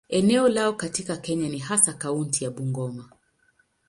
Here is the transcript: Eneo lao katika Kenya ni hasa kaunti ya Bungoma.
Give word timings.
Eneo 0.09 0.49
lao 0.49 0.73
katika 0.73 1.17
Kenya 1.17 1.49
ni 1.49 1.57
hasa 1.59 1.93
kaunti 1.93 2.43
ya 2.43 2.51
Bungoma. 2.51 3.09